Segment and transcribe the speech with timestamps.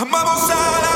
[0.00, 0.90] Amamos a la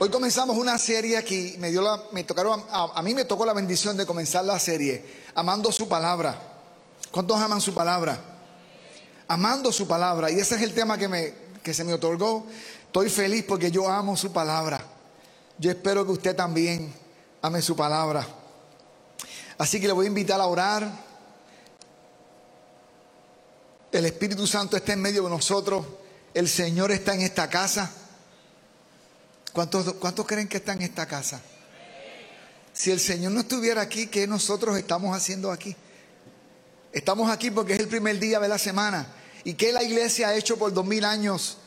[0.00, 3.46] Hoy comenzamos una serie aquí, me, dio la, me tocaron, a, a mí me tocó
[3.46, 5.04] la bendición de comenzar la serie,
[5.36, 6.36] amando su palabra.
[7.12, 8.18] ¿Cuántos aman su palabra?
[9.28, 10.28] Amando su palabra.
[10.28, 12.46] Y ese es el tema que, me, que se me otorgó.
[12.86, 14.84] Estoy feliz porque yo amo su palabra.
[15.56, 16.92] Yo espero que usted también
[17.42, 18.39] ame su palabra.
[19.60, 20.90] Así que le voy a invitar a orar.
[23.92, 25.84] El Espíritu Santo está en medio de nosotros.
[26.32, 27.92] El Señor está en esta casa.
[29.52, 31.42] ¿Cuántos, ¿Cuántos creen que está en esta casa?
[32.72, 35.76] Si el Señor no estuviera aquí, ¿qué nosotros estamos haciendo aquí?
[36.90, 39.08] Estamos aquí porque es el primer día de la semana.
[39.44, 41.58] ¿Y qué la iglesia ha hecho por dos mil años?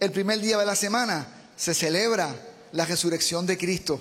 [0.00, 2.34] El primer día de la semana se celebra
[2.72, 4.00] la resurrección de Cristo.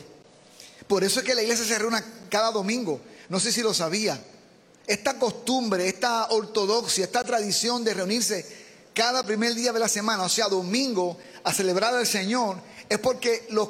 [0.88, 1.98] Por eso es que la iglesia se reúne
[2.30, 3.00] cada domingo.
[3.30, 4.22] No sé si lo sabía.
[4.88, 10.30] Esta costumbre, esta ortodoxia, esta tradición de reunirse cada primer día de la semana, o
[10.30, 13.70] sea, domingo, a celebrar al Señor, es porque los,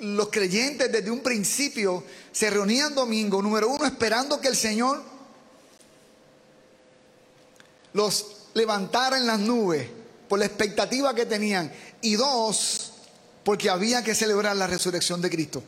[0.00, 5.02] los creyentes desde un principio se reunían domingo, número uno, esperando que el Señor
[7.92, 9.88] los levantara en las nubes
[10.28, 12.92] por la expectativa que tenían, y dos,
[13.44, 15.62] porque había que celebrar la resurrección de Cristo.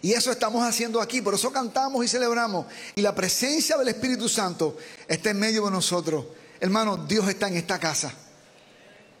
[0.00, 2.66] Y eso estamos haciendo aquí, por eso cantamos y celebramos.
[2.94, 4.76] Y la presencia del Espíritu Santo
[5.08, 6.26] está en medio de nosotros.
[6.60, 8.12] Hermano, Dios está en esta casa.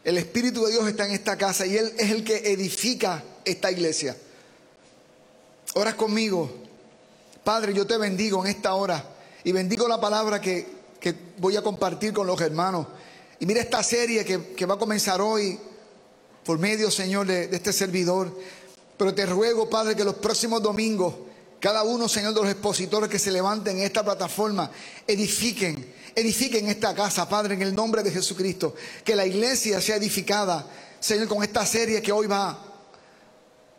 [0.04, 3.70] El Espíritu de Dios está en esta casa y Él es el que edifica esta
[3.70, 4.16] iglesia.
[5.74, 6.50] Oras conmigo.
[7.42, 9.04] Padre, yo te bendigo en esta hora
[9.42, 10.66] y bendigo la palabra que,
[11.00, 12.86] que voy a compartir con los hermanos.
[13.40, 15.58] Y mira esta serie que, que va a comenzar hoy
[16.44, 18.34] por medio, Señor, de, de este servidor.
[18.98, 21.14] Pero te ruego, Padre, que los próximos domingos,
[21.60, 24.70] cada uno, Señor, de los expositores que se levanten en esta plataforma,
[25.06, 28.74] edifiquen, edifiquen esta casa, Padre, en el nombre de Jesucristo.
[29.04, 30.66] Que la iglesia sea edificada,
[30.98, 32.58] Señor, con esta serie que hoy va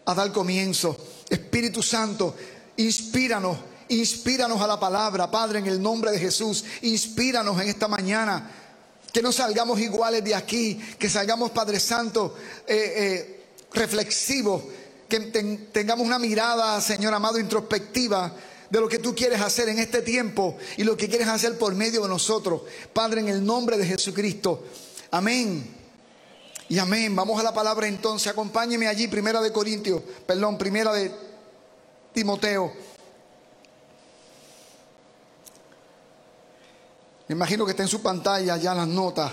[0.06, 0.96] a dar comienzo.
[1.30, 2.36] Espíritu Santo,
[2.78, 3.58] inspíranos,
[3.90, 6.64] inspíranos a la palabra, Padre, en el nombre de Jesús.
[6.82, 8.52] Inspíranos en esta mañana.
[9.12, 12.36] Que no salgamos iguales de aquí, que salgamos, Padre Santo,
[12.66, 14.64] eh, eh, reflexivos
[15.10, 18.32] que ten, tengamos una mirada, Señor amado, introspectiva
[18.70, 21.76] de lo que tú quieres hacer en este tiempo y lo que quieres hacer por
[21.76, 22.62] medio de nosotros.
[22.94, 24.64] Padre, en el nombre de Jesucristo.
[25.12, 25.76] Amén.
[26.70, 27.16] Y amén.
[27.16, 28.32] Vamos a la palabra entonces.
[28.32, 31.12] Acompáñeme allí, primera de Corintios, perdón, primera de
[32.14, 32.72] Timoteo.
[37.28, 39.32] Me imagino que está en su pantalla ya las notas.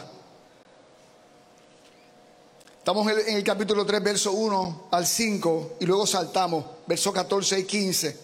[2.86, 7.64] Estamos en el capítulo 3, verso 1 al 5, y luego saltamos, verso 14 y
[7.64, 8.16] 15.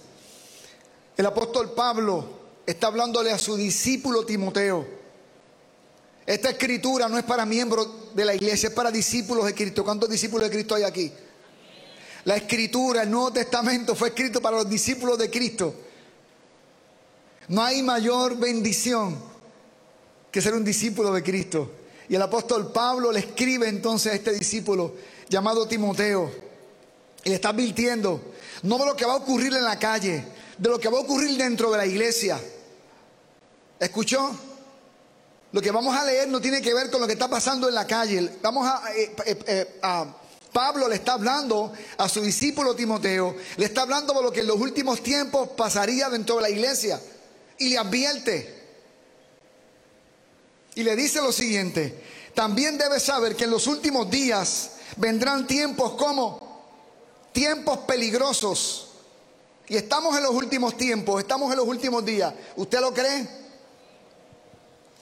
[1.16, 2.24] El apóstol Pablo
[2.64, 4.86] está hablándole a su discípulo Timoteo.
[6.24, 9.82] Esta escritura no es para miembros de la iglesia, es para discípulos de Cristo.
[9.82, 11.12] ¿Cuántos discípulos de Cristo hay aquí?
[12.22, 15.74] La escritura, el Nuevo Testamento fue escrito para los discípulos de Cristo.
[17.48, 19.18] No hay mayor bendición
[20.30, 21.81] que ser un discípulo de Cristo.
[22.12, 24.92] Y el apóstol Pablo le escribe entonces a este discípulo
[25.30, 26.30] llamado Timoteo.
[27.24, 28.20] Y le está advirtiendo,
[28.64, 30.22] no de lo que va a ocurrir en la calle,
[30.58, 32.38] de lo que va a ocurrir dentro de la iglesia.
[33.80, 34.30] ¿Escuchó?
[35.52, 37.74] Lo que vamos a leer no tiene que ver con lo que está pasando en
[37.74, 38.36] la calle.
[38.42, 40.04] Vamos a, eh, eh, a
[40.52, 44.48] Pablo le está hablando a su discípulo Timoteo, le está hablando de lo que en
[44.48, 47.00] los últimos tiempos pasaría dentro de la iglesia.
[47.56, 48.61] Y le advierte.
[50.74, 52.02] Y le dice lo siguiente,
[52.34, 56.62] también debes saber que en los últimos días vendrán tiempos como
[57.32, 58.88] tiempos peligrosos.
[59.68, 62.32] Y estamos en los últimos tiempos, estamos en los últimos días.
[62.56, 63.26] ¿Usted lo cree?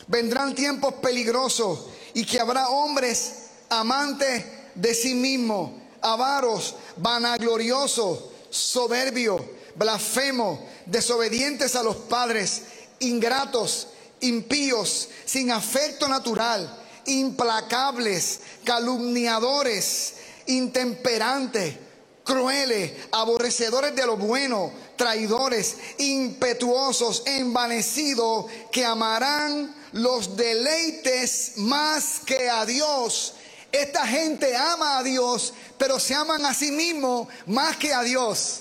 [0.07, 4.45] Vendrán tiempos peligrosos y que habrá hombres amantes
[4.75, 5.71] de sí mismos,
[6.01, 9.41] avaros, vanagloriosos, soberbios,
[9.77, 12.63] blasfemos, desobedientes a los padres,
[12.99, 13.89] ingratos,
[14.21, 20.15] impíos, sin afecto natural, implacables, calumniadores,
[20.47, 21.77] intemperantes,
[22.25, 32.65] crueles, aborrecedores de lo bueno, traidores, impetuosos, envanecidos, que amarán los deleites más que a
[32.66, 33.34] Dios.
[33.73, 38.61] Esta gente ama a Dios, pero se aman a sí mismos más que a Dios.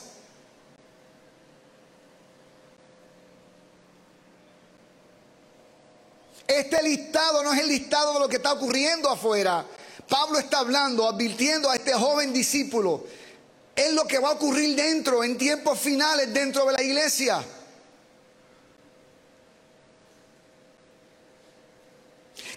[6.50, 9.64] Este listado no es el listado de lo que está ocurriendo afuera.
[10.08, 13.06] Pablo está hablando, advirtiendo a este joven discípulo.
[13.76, 17.46] Es lo que va a ocurrir dentro, en tiempos finales, dentro de la iglesia.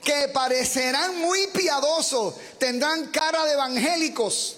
[0.03, 4.57] Que parecerán muy piadosos, tendrán cara de evangélicos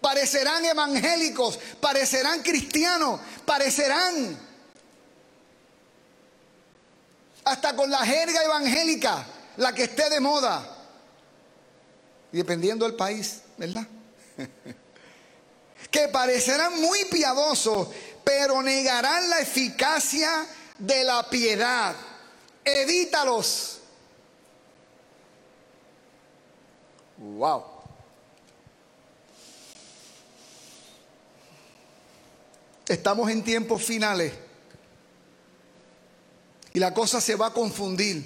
[0.00, 4.45] parecerán evangélicos, parecerán cristianos, parecerán
[7.46, 9.24] hasta con la jerga evangélica,
[9.58, 10.68] la que esté de moda.
[12.32, 13.86] Dependiendo del país, ¿verdad?
[15.90, 17.88] que parecerán muy piadosos,
[18.24, 20.44] pero negarán la eficacia
[20.76, 21.94] de la piedad.
[22.64, 23.78] Evítalos.
[27.16, 27.64] Wow.
[32.88, 34.45] Estamos en tiempos finales
[36.76, 38.22] y la cosa se va a confundir.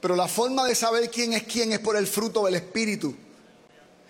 [0.00, 3.12] Pero la forma de saber quién es quién es por el fruto del Espíritu.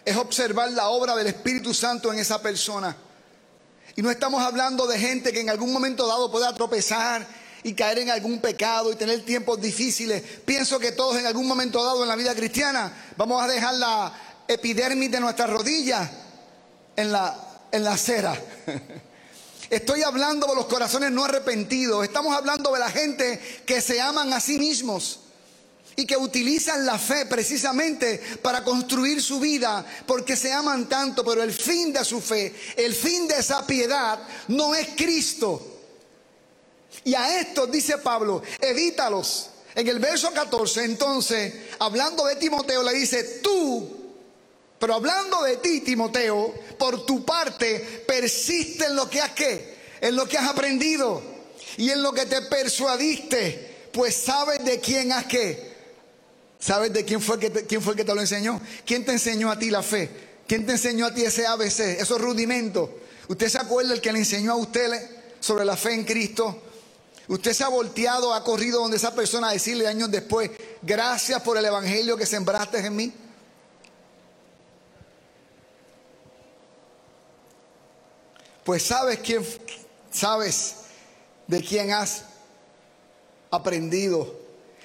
[0.04, 2.94] Es observar la obra del Espíritu Santo en esa persona.
[3.96, 7.26] Y no estamos hablando de gente que en algún momento dado pueda tropezar
[7.62, 10.22] y caer en algún pecado y tener tiempos difíciles.
[10.44, 14.12] Pienso que todos en algún momento dado en la vida cristiana vamos a dejar la
[14.46, 16.10] epidermis de nuestras rodillas
[16.96, 18.38] en la, en la acera.
[19.70, 22.02] Estoy hablando de los corazones no arrepentidos.
[22.02, 25.20] Estamos hablando de la gente que se aman a sí mismos
[25.94, 31.44] y que utilizan la fe precisamente para construir su vida porque se aman tanto, pero
[31.44, 34.18] el fin de su fe, el fin de esa piedad
[34.48, 35.64] no es Cristo.
[37.04, 39.50] Y a estos dice Pablo, evítalos.
[39.72, 43.99] En el verso 14, entonces, hablando de Timoteo, le dice, tú,
[44.80, 50.16] pero hablando de ti, Timoteo, por tu parte, persiste en lo que has qué, en
[50.16, 51.22] lo que has aprendido
[51.76, 55.74] y en lo que te persuadiste, pues sabes de quién has qué,
[56.58, 59.12] sabes de quién fue, que te, quién fue el que te lo enseñó, quién te
[59.12, 60.08] enseñó a ti la fe,
[60.48, 62.88] quién te enseñó a ti ese ABC, esos rudimentos.
[63.28, 64.90] ¿Usted se acuerda el que le enseñó a usted
[65.40, 66.62] sobre la fe en Cristo?
[67.28, 70.50] Usted se ha volteado, ha corrido donde esa persona a decirle años después,
[70.80, 73.12] gracias por el evangelio que sembraste en mí.
[78.70, 79.44] Pues sabes quién,
[80.12, 80.76] sabes
[81.48, 82.22] de quién has
[83.50, 84.32] aprendido.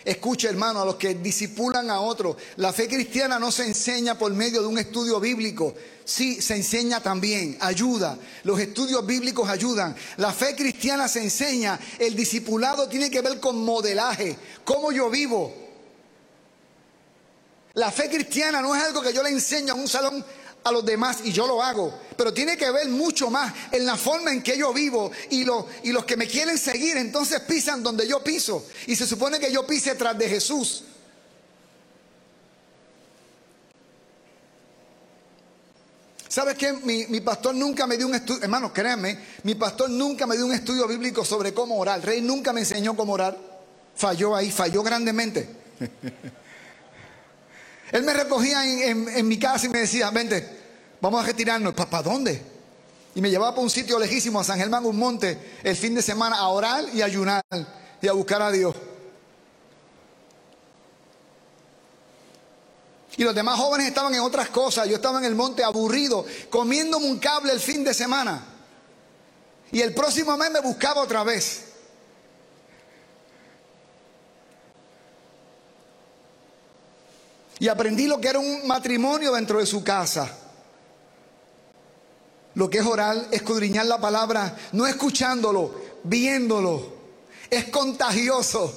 [0.03, 2.35] Escucha, hermano, a los que disipulan a otros.
[2.55, 5.75] La fe cristiana no se enseña por medio de un estudio bíblico.
[6.03, 8.17] Sí, se enseña también, ayuda.
[8.43, 9.95] Los estudios bíblicos ayudan.
[10.17, 11.79] La fe cristiana se enseña.
[11.99, 15.53] El discipulado tiene que ver con modelaje, cómo yo vivo.
[17.75, 20.25] La fe cristiana no es algo que yo le enseño a un salón
[20.65, 23.95] a los demás y yo lo hago, pero tiene que ver mucho más en la
[23.95, 27.83] forma en que yo vivo y, lo, y los que me quieren seguir entonces pisan
[27.83, 30.83] donde yo piso y se supone que yo pise tras de Jesús.
[36.27, 36.73] ¿Sabes qué?
[36.73, 40.47] Mi, mi, pastor nunca me dio un estudio, hermanos, créanme, mi pastor nunca me dio
[40.47, 41.99] un estudio bíblico sobre cómo orar.
[41.99, 43.37] El rey nunca me enseñó cómo orar.
[43.95, 45.47] Falló ahí, falló grandemente.
[47.95, 50.45] Él me recogía en, mi casa y me decía, vente,
[50.99, 51.73] vamos a retirarnos.
[51.73, 52.41] ¿Para dónde?
[53.15, 56.01] Y me llevaba para un sitio lejísimo, a San Germán, un monte, el fin de
[56.01, 57.41] semana a orar y a ayunar
[58.01, 58.75] y a buscar a Dios.
[63.15, 64.89] Y los demás jóvenes estaban en otras cosas.
[64.89, 68.43] Yo estaba en el monte aburrido, comiéndome un cable el fin de semana.
[69.71, 71.74] Y el próximo mes me buscaba otra vez.
[77.59, 80.29] Y aprendí lo que era un matrimonio dentro de su casa.
[82.55, 86.93] Lo que es orar, escudriñar la palabra, no escuchándolo, viéndolo.
[87.49, 88.73] Es contagioso.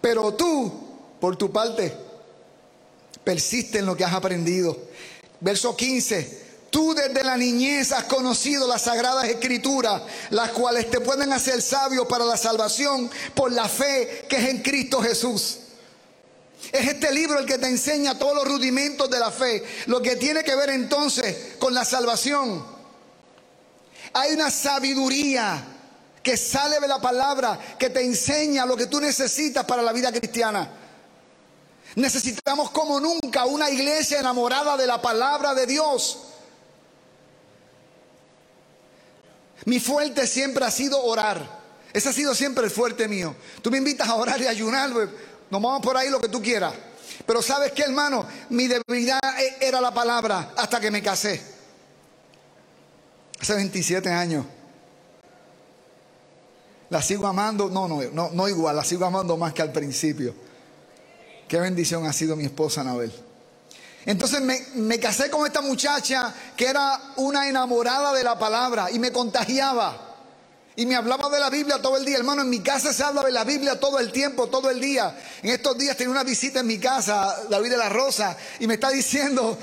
[0.00, 0.72] Pero tú,
[1.20, 1.96] por tu parte,
[3.24, 4.76] persiste en lo que has aprendido.
[5.40, 6.43] Verso 15.
[6.74, 12.08] Tú desde la niñez has conocido las sagradas escrituras, las cuales te pueden hacer sabio
[12.08, 15.58] para la salvación por la fe que es en Cristo Jesús.
[16.72, 20.16] Es este libro el que te enseña todos los rudimentos de la fe, lo que
[20.16, 22.66] tiene que ver entonces con la salvación.
[24.12, 25.64] Hay una sabiduría
[26.24, 30.10] que sale de la palabra, que te enseña lo que tú necesitas para la vida
[30.10, 30.68] cristiana.
[31.94, 36.18] Necesitamos como nunca una iglesia enamorada de la palabra de Dios.
[39.64, 41.62] Mi fuerte siempre ha sido orar.
[41.92, 43.34] Ese ha sido siempre el fuerte mío.
[43.62, 45.08] Tú me invitas a orar y ayunar, pues,
[45.50, 46.74] nos vamos por ahí lo que tú quieras.
[47.26, 51.40] Pero sabes qué, hermano, mi debilidad e-, era la palabra hasta que me casé.
[53.40, 54.44] Hace 27 años.
[56.90, 60.34] La sigo amando, no, no, no, no igual, la sigo amando más que al principio.
[61.48, 63.12] Qué bendición ha sido mi esposa Anabel.
[64.06, 68.98] Entonces me, me, casé con esta muchacha que era una enamorada de la palabra y
[68.98, 70.14] me contagiaba.
[70.76, 72.18] Y me hablaba de la Biblia todo el día.
[72.18, 75.16] Hermano, en mi casa se habla de la Biblia todo el tiempo, todo el día.
[75.42, 78.74] En estos días tenía una visita en mi casa, David de la Rosa, y me
[78.74, 79.56] está diciendo,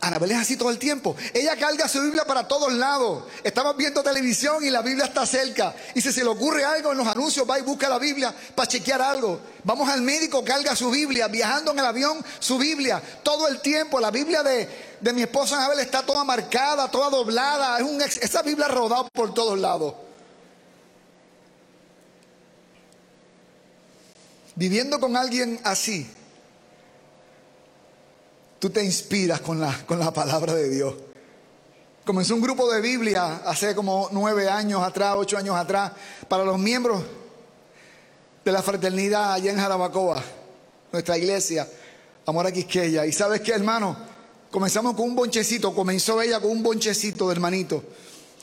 [0.00, 1.16] Anabel es así todo el tiempo.
[1.32, 3.24] Ella carga su Biblia para todos lados.
[3.42, 5.74] Estamos viendo televisión y la Biblia está cerca.
[5.94, 8.68] Y si se le ocurre algo en los anuncios, va y busca la Biblia para
[8.68, 9.40] chequear algo.
[9.64, 11.28] Vamos al médico, carga su Biblia.
[11.28, 13.02] Viajando en el avión, su Biblia.
[13.22, 13.98] Todo el tiempo.
[13.98, 14.68] La Biblia de,
[15.00, 17.78] de mi esposa Anabel está toda marcada, toda doblada.
[17.78, 19.94] Es un, esa Biblia rodada por todos lados.
[24.54, 26.10] Viviendo con alguien así,
[28.58, 30.94] tú te inspiras con la, con la palabra de Dios.
[32.04, 35.92] Comenzó un grupo de Biblia hace como nueve años atrás, ocho años atrás,
[36.28, 37.02] para los miembros
[38.44, 40.22] de la fraternidad allá en Jarabacoa,
[40.92, 41.68] nuestra iglesia,
[42.26, 43.04] Amor a Quisqueya.
[43.06, 43.96] Y sabes qué, hermano,
[44.52, 47.82] comenzamos con un bonchecito, comenzó ella con un bonchecito de hermanito.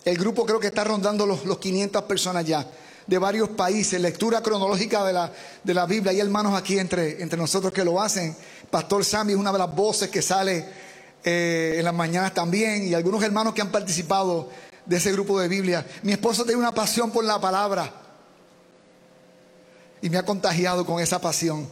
[0.03, 2.67] El grupo creo que está rondando los, los 500 personas ya,
[3.07, 5.31] de varios países, lectura cronológica de la,
[5.63, 6.11] de la Biblia.
[6.11, 8.35] Hay hermanos aquí entre, entre nosotros que lo hacen.
[8.69, 10.65] Pastor Sammy es una de las voces que sale
[11.23, 14.49] eh, en las mañanas también, y algunos hermanos que han participado
[14.85, 15.85] de ese grupo de Biblia.
[16.01, 17.93] Mi esposo tiene una pasión por la palabra
[20.01, 21.67] y me ha contagiado con esa pasión.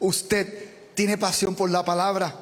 [0.00, 2.34] Usted tiene pasión por la palabra.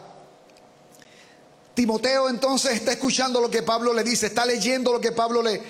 [1.77, 5.61] Timoteo entonces está escuchando lo que Pablo le dice, está leyendo lo que Pablo le,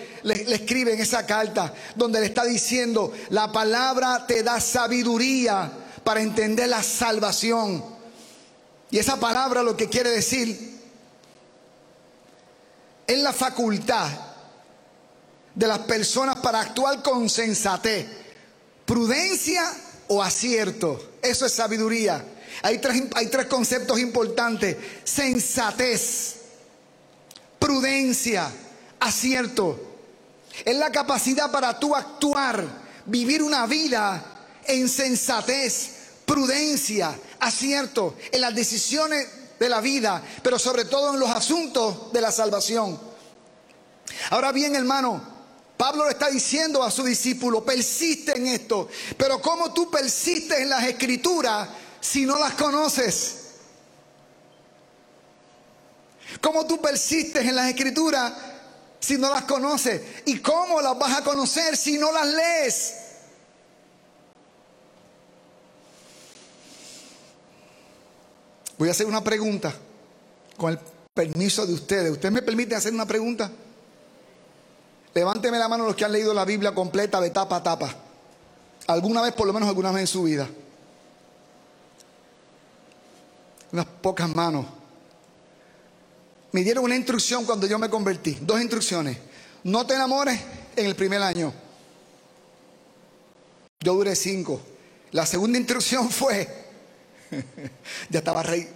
[0.54, 5.68] escribe en esa carta, donde le está diciendo, la palabra te da sabiduría
[6.04, 7.84] para entender la salvación.
[8.88, 10.78] Y esa palabra lo que quiere decir
[13.04, 14.08] es la facultad
[15.56, 18.06] de las personas para actuar con sensatez,
[18.84, 19.64] prudencia
[20.06, 21.14] o acierto.
[21.20, 22.24] Eso es sabiduría.
[22.62, 24.76] Hay tres, hay tres conceptos importantes.
[25.04, 26.36] Sensatez,
[27.58, 28.50] prudencia,
[29.00, 29.80] acierto.
[30.64, 32.64] Es la capacidad para tú actuar,
[33.04, 34.24] vivir una vida
[34.66, 35.90] en sensatez,
[36.24, 42.20] prudencia, acierto, en las decisiones de la vida, pero sobre todo en los asuntos de
[42.20, 42.98] la salvación.
[44.30, 45.36] Ahora bien, hermano,
[45.76, 50.70] Pablo le está diciendo a su discípulo, persiste en esto, pero ¿cómo tú persistes en
[50.70, 51.68] las escrituras
[52.00, 53.46] si no las conoces?
[56.40, 58.32] ¿Cómo tú persistes en las escrituras
[59.00, 60.02] si no las conoces?
[60.26, 62.94] ¿Y cómo las vas a conocer si no las lees?
[68.78, 69.74] Voy a hacer una pregunta
[70.56, 70.78] con el
[71.14, 72.12] permiso de ustedes.
[72.12, 73.50] ¿Usted me permite hacer una pregunta?
[75.14, 77.94] Levánteme la mano los que han leído la Biblia completa de tapa a tapa.
[78.86, 80.46] Alguna vez, por lo menos alguna vez en su vida.
[83.72, 84.66] Unas pocas manos.
[86.52, 88.38] Me dieron una instrucción cuando yo me convertí.
[88.40, 89.18] Dos instrucciones.
[89.64, 90.40] No te enamores
[90.76, 91.52] en el primer año.
[93.80, 94.60] Yo duré cinco.
[95.12, 96.48] La segunda instrucción fue,
[98.08, 98.68] ya estaba rey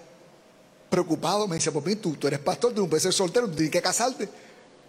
[0.89, 1.49] preocupado.
[1.49, 3.81] Me dice, pues tú, tú eres pastor, tú no puedes ser soltero, tú tienes que
[3.81, 4.29] casarte.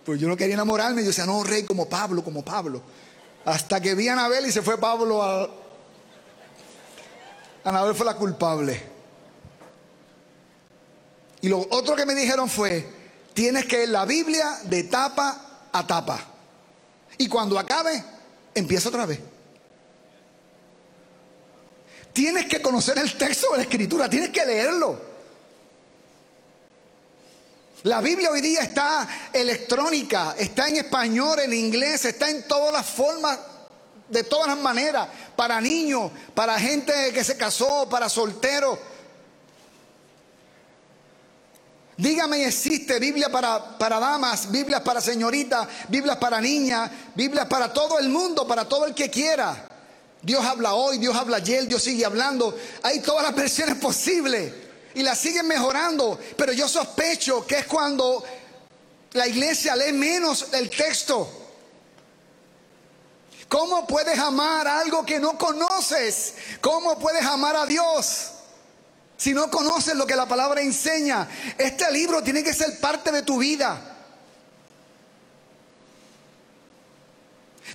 [0.05, 1.01] Pues yo no quería enamorarme.
[1.01, 2.81] Yo decía, no, rey, como Pablo, como Pablo.
[3.46, 5.50] Hasta que vi a Anabel y se fue Pablo a...
[7.63, 8.91] Anabel fue la culpable.
[11.42, 12.88] Y lo otro que me dijeron fue,
[13.34, 16.20] tienes que leer la Biblia de tapa a tapa.
[17.18, 18.04] Y cuando acabe,
[18.54, 19.20] empieza otra vez.
[22.14, 25.12] Tienes que conocer el texto de la escritura, tienes que leerlo.
[27.84, 32.86] La Biblia hoy día está electrónica, está en español, en inglés, está en todas las
[32.86, 33.40] formas,
[34.08, 38.78] de todas las maneras, para niños, para gente que se casó, para solteros.
[41.98, 48.00] Dígame, existe Biblia para, para damas, Biblias para señoritas, Biblias para niñas, Biblias para todo
[48.00, 49.68] el mundo, para todo el que quiera.
[50.22, 52.58] Dios habla hoy, Dios habla ayer, Dios sigue hablando.
[52.84, 54.54] Hay todas las versiones posibles
[54.94, 56.20] y las siguen mejorando.
[56.38, 58.24] Pero yo sospecho que es cuando
[59.14, 61.40] la iglesia lee menos el texto.
[63.48, 66.36] ¿Cómo puedes amar algo que no conoces?
[66.62, 68.31] ¿Cómo puedes amar a Dios?
[69.22, 73.22] Si no conoces lo que la palabra enseña, este libro tiene que ser parte de
[73.22, 73.80] tu vida.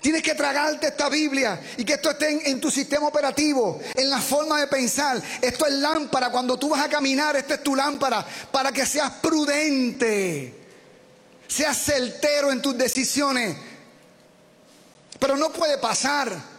[0.01, 4.21] Tienes que tragarte esta Biblia y que esto esté en, tu sistema operativo, en la
[4.21, 5.23] forma de pensar.
[5.41, 6.31] Esto es lámpara.
[6.31, 10.53] Cuando tú vas a caminar, esta es tu lámpara para que seas prudente,
[11.47, 13.57] seas certero en tus decisiones.
[15.21, 16.56] Pero no puede pasar.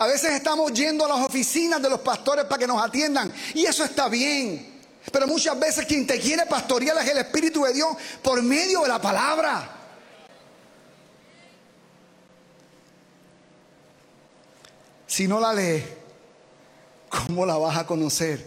[0.00, 3.30] A veces estamos yendo a las oficinas de los pastores para que nos atiendan.
[3.52, 4.80] Y eso está bien.
[5.12, 7.88] Pero muchas veces quien te quiere pastorear es el Espíritu de Dios
[8.22, 9.76] por medio de la palabra.
[15.06, 15.84] Si no la lees,
[17.10, 18.42] ¿cómo la vas a conocer?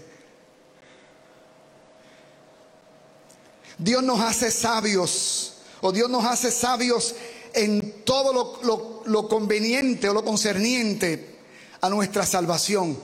[3.77, 7.13] Dios nos hace sabios, o Dios nos hace sabios
[7.53, 8.33] en todo
[8.63, 11.32] lo, lo conveniente o lo concerniente
[11.83, 12.97] a nuestra salvación.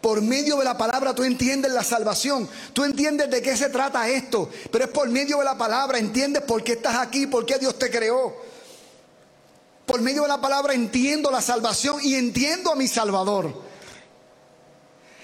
[0.00, 4.08] Por medio de la palabra tú entiendes la salvación, tú entiendes de qué se trata
[4.08, 7.56] esto, pero es por medio de la palabra, entiendes por qué estás aquí, por qué
[7.56, 8.34] Dios te creó.
[9.86, 13.62] Por medio de la palabra entiendo la salvación y entiendo a mi Salvador.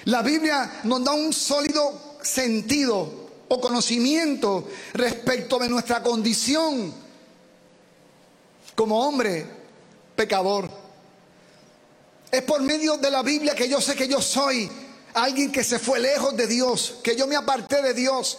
[0.05, 6.95] La Biblia nos da un sólido sentido o conocimiento respecto de nuestra condición
[8.77, 9.45] como hombre
[10.15, 10.80] pecador.
[12.31, 14.71] Es por medio de la Biblia que yo sé que yo soy
[15.15, 18.39] alguien que se fue lejos de Dios, que yo me aparté de Dios.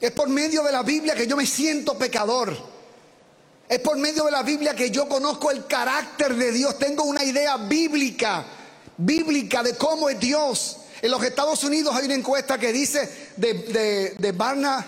[0.00, 2.56] Es por medio de la Biblia que yo me siento pecador.
[3.68, 6.78] Es por medio de la Biblia que yo conozco el carácter de Dios.
[6.78, 8.44] Tengo una idea bíblica,
[8.96, 10.78] bíblica de cómo es Dios.
[11.02, 14.86] En los Estados Unidos hay una encuesta que dice de, de, de Barna,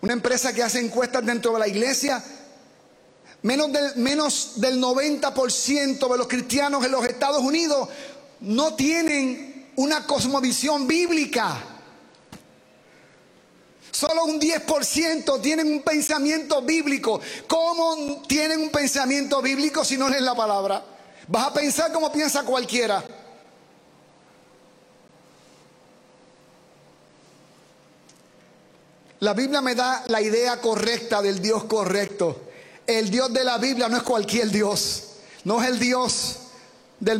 [0.00, 2.22] una empresa que hace encuestas dentro de la iglesia,
[3.42, 7.88] menos del, menos del 90% de los cristianos en los Estados Unidos
[8.40, 11.56] no tienen una cosmovisión bíblica.
[13.90, 17.20] Solo un 10% tienen un pensamiento bíblico.
[17.46, 20.82] ¿Cómo tienen un pensamiento bíblico si no leen la palabra?
[21.28, 23.04] Vas a pensar como piensa cualquiera.
[29.20, 32.49] La Biblia me da la idea correcta del Dios correcto.
[32.98, 35.04] El Dios de la Biblia no es cualquier Dios.
[35.44, 36.38] No es el Dios
[36.98, 37.14] de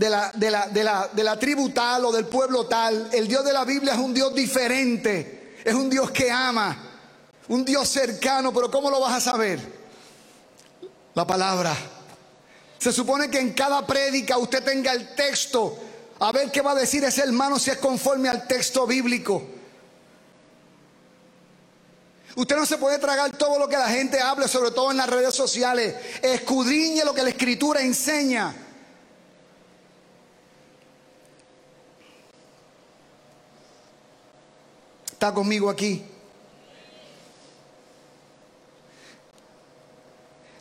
[0.00, 3.08] la tribu tal o del pueblo tal.
[3.12, 5.56] El Dios de la Biblia es un Dios diferente.
[5.64, 6.76] Es un Dios que ama.
[7.48, 8.54] Un Dios cercano.
[8.54, 9.58] Pero ¿cómo lo vas a saber?
[11.14, 11.76] La palabra.
[12.78, 15.76] Se supone que en cada prédica usted tenga el texto.
[16.20, 19.42] A ver qué va a decir ese hermano si es conforme al texto bíblico.
[22.36, 25.08] Usted no se puede tragar todo lo que la gente hable, sobre todo en las
[25.08, 25.94] redes sociales.
[26.20, 28.54] Escudriñe lo que la escritura enseña.
[35.12, 36.04] Está conmigo aquí.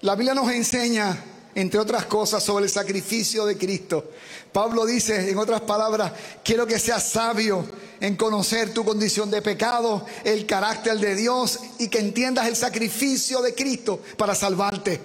[0.02, 1.18] La Biblia nos enseña,
[1.56, 4.12] entre otras cosas, sobre el sacrificio de Cristo.
[4.52, 6.12] Pablo dice, en otras palabras,
[6.44, 7.66] quiero que seas sabio
[8.00, 13.42] en conocer tu condición de pecado, el carácter de Dios y que entiendas el sacrificio
[13.42, 15.00] de Cristo para salvarte.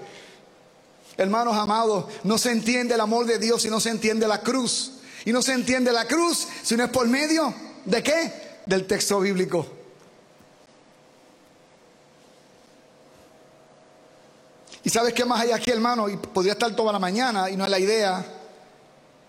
[1.16, 4.92] Hermanos amados, no se entiende el amor de Dios si no se entiende la cruz.
[5.24, 7.52] Y no se entiende la cruz si no es por medio
[7.84, 8.32] de qué?
[8.66, 9.77] Del texto bíblico.
[14.88, 16.09] ¿Y sabes qué más hay aquí, hermano?
[16.09, 18.24] Y podría estar toda la mañana y no es la idea.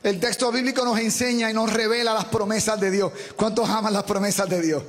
[0.02, 3.12] El texto bíblico nos enseña y nos revela las promesas de Dios.
[3.36, 4.82] ¿Cuántos aman las promesas de Dios?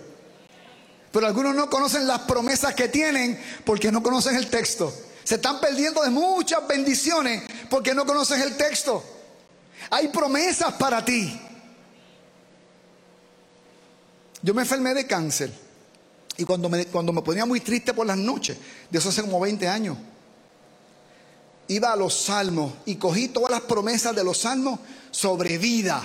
[1.10, 4.94] Pero algunos no conocen las promesas que tienen porque no conocen el texto.
[5.24, 9.02] Se están perdiendo de muchas bendiciones porque no conocen el texto.
[9.90, 11.36] Hay promesas para ti.
[14.40, 15.52] Yo me enfermé de cáncer
[16.36, 18.56] y cuando me, cuando me ponía muy triste por las noches,
[18.88, 19.98] de eso hace como 20 años,
[21.70, 24.80] iba a los salmos y cogí todas las promesas de los salmos
[25.12, 26.02] sobre vida,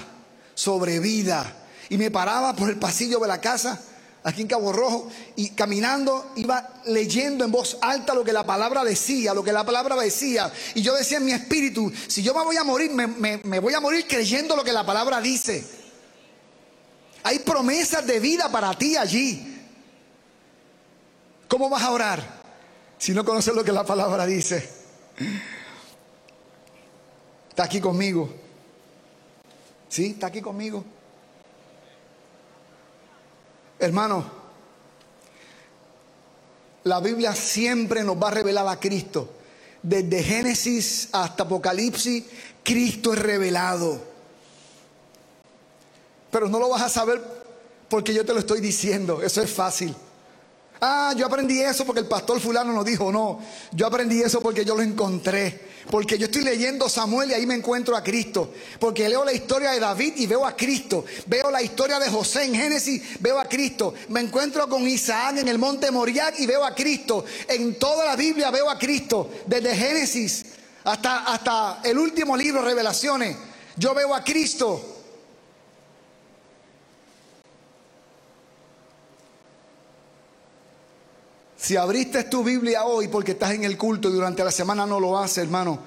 [0.54, 1.54] sobre vida.
[1.90, 3.82] Y me paraba por el pasillo de la casa,
[4.24, 8.84] aquí en Cabo Rojo, y caminando iba leyendo en voz alta lo que la palabra
[8.84, 10.52] decía, lo que la palabra decía.
[10.76, 13.74] Y yo decía en mi espíritu, si yo me voy a morir, me, me- voy
[13.74, 15.66] a morir creyendo lo que la palabra dice.
[17.24, 19.52] Hay promesas de vida para ti allí.
[21.48, 22.44] ¿Cómo vas a orar
[23.00, 24.75] si no conoces lo que la palabra dice?
[27.50, 28.30] Está aquí conmigo.
[29.88, 30.08] ¿Sí?
[30.08, 30.84] Está aquí conmigo.
[33.80, 34.26] Hermano,
[36.84, 39.30] la Biblia siempre nos va a revelar a Cristo.
[39.82, 42.24] Desde Génesis hasta Apocalipsis,
[42.64, 44.02] Cristo es revelado.
[46.32, 47.22] Pero no lo vas a saber
[47.88, 49.22] porque yo te lo estoy diciendo.
[49.22, 49.96] Eso es fácil.
[50.82, 53.40] Ah, yo aprendí eso porque el pastor fulano nos dijo, no,
[53.72, 57.56] yo aprendí eso porque yo lo encontré, porque yo estoy leyendo Samuel y ahí me
[57.56, 61.62] encuentro a Cristo, porque leo la historia de David y veo a Cristo, veo la
[61.62, 65.92] historia de José en Génesis, veo a Cristo, me encuentro con Isaac en el monte
[65.92, 70.46] Moriah y veo a Cristo, en toda la Biblia veo a Cristo, desde Génesis
[70.84, 73.38] hasta, hasta el último libro, Revelaciones,
[73.78, 74.95] yo veo a Cristo.
[81.66, 85.00] Si abriste tu Biblia hoy porque estás en el culto y durante la semana no
[85.00, 85.80] lo haces, hermano,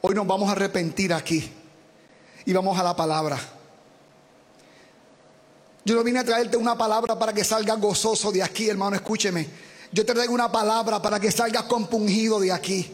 [0.00, 1.48] Hoy nos vamos a arrepentir aquí
[2.44, 3.38] y vamos a la palabra.
[5.84, 9.46] Yo no vine a traerte una palabra para que salgas gozoso de aquí, hermano, escúcheme.
[9.92, 12.90] Yo te traigo una palabra para que salgas compungido de aquí.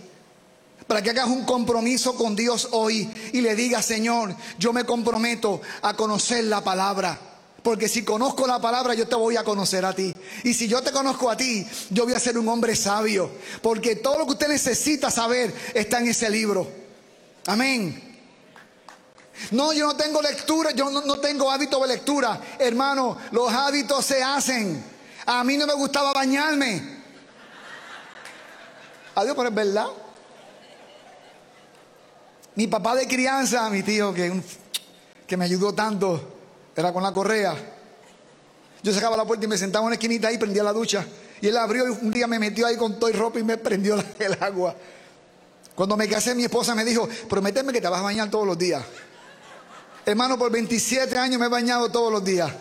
[0.87, 5.63] Para que hagas un compromiso con Dios hoy y le digas, Señor, yo me comprometo
[5.81, 7.19] a conocer la palabra.
[7.67, 10.15] Porque si conozco la palabra, yo te voy a conocer a ti.
[10.45, 13.29] Y si yo te conozco a ti, yo voy a ser un hombre sabio.
[13.61, 16.71] Porque todo lo que usted necesita saber está en ese libro.
[17.45, 18.21] Amén.
[19.51, 22.41] No, yo no tengo lectura, yo no, tengo hábito de lectura.
[22.57, 24.85] Hermano, los hábitos se hacen.
[25.27, 27.03] A mí no me gustaba bañarme.
[29.17, 29.89] Adiós, pero es verdad.
[32.55, 34.41] Mi papá de crianza, mi tío que,
[35.27, 36.36] que me ayudó tanto,
[36.77, 37.57] era con la correa.
[38.83, 41.05] Yo sacaba la puerta y me sentaba en una esquinita ahí, prendía la ducha.
[41.41, 43.57] Y él abrió y un día me metió ahí con todo el ropa y me
[43.57, 44.77] prendió el agua.
[45.75, 48.57] Cuando me casé, mi esposa me dijo, prométeme que te vas a bañar todos los
[48.57, 48.83] días.
[50.05, 52.53] Hermano, por 27 años me he bañado todos los días.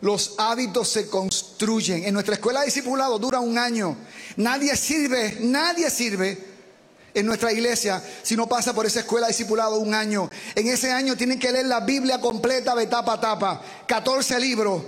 [0.00, 2.04] Los hábitos se construyen.
[2.04, 3.96] En nuestra escuela de discipulado dura un año.
[4.36, 6.51] Nadie sirve, nadie sirve
[7.14, 10.30] en nuestra iglesia si no pasa por esa escuela discipulado un año.
[10.54, 13.62] En ese año tienen que leer la Biblia completa de tapa a tapa.
[13.86, 14.82] 14 libros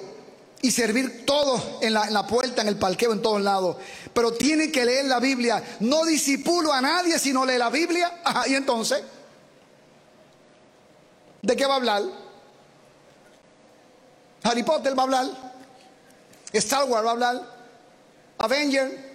[0.62, 3.76] y servir todos en la, en la puerta, en el parqueo, en todos lados.
[4.14, 5.62] Pero tienen que leer la Biblia.
[5.80, 8.20] No disipulo a nadie si no lee la Biblia.
[8.24, 9.02] Ajá, y entonces,
[11.42, 12.02] ¿de qué va a hablar?
[14.42, 15.26] Harry Potter va a hablar.
[16.52, 17.42] Star Wars va a hablar.
[18.38, 19.13] Avenger.